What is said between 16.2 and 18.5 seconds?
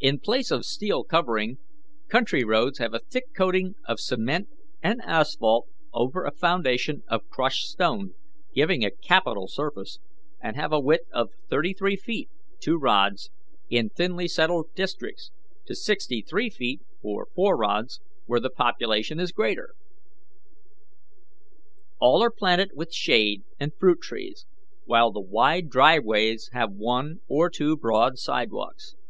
six feet (four rods) where the